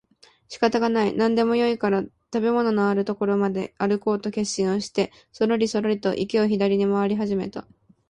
[0.47, 2.03] 仕方がない、何でもよいから
[2.33, 7.67] 食物のある所まであるこうと決心をしてそろりそろりと池を左に廻り始めた